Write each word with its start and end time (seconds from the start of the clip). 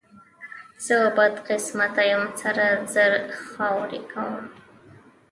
زه 0.85 0.97
بدقسمته 1.17 2.03
یم، 2.11 2.23
سره 2.43 2.65
زر 2.93 3.13
خاورې 3.51 4.01
کوم. 4.11 4.45